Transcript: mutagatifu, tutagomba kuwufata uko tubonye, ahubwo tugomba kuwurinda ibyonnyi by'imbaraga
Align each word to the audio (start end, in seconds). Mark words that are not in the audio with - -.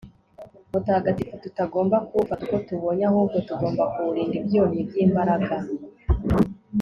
mutagatifu, 0.71 1.35
tutagomba 1.43 1.95
kuwufata 2.07 2.41
uko 2.45 2.57
tubonye, 2.67 3.03
ahubwo 3.09 3.37
tugomba 3.47 3.83
kuwurinda 3.93 4.35
ibyonnyi 4.41 4.79
by'imbaraga 4.89 5.55